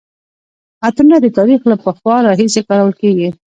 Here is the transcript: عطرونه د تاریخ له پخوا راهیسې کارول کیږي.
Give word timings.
عطرونه 0.85 1.17
د 1.21 1.27
تاریخ 1.37 1.61
له 1.71 1.75
پخوا 1.83 2.15
راهیسې 2.27 2.61
کارول 2.67 2.93
کیږي. 3.01 3.29